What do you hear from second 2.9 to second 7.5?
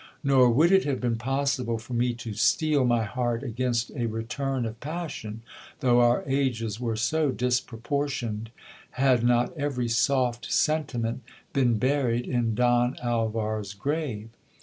heart against a return of passion, though our ages were so